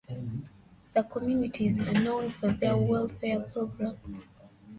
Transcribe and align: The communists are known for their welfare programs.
The 0.95 1.03
communists 1.03 1.77
are 1.87 1.93
known 1.93 2.31
for 2.31 2.47
their 2.49 2.75
welfare 2.75 3.39
programs. 3.39 4.23